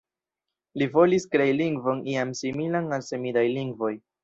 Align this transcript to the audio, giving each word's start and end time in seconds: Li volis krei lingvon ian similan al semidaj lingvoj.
Li 0.81 0.87
volis 0.95 1.27
krei 1.35 1.51
lingvon 1.59 2.03
ian 2.15 2.33
similan 2.41 2.91
al 2.99 3.07
semidaj 3.13 3.47
lingvoj. 3.61 3.95